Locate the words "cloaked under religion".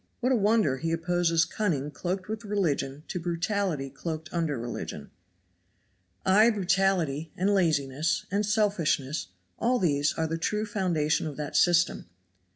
3.91-5.11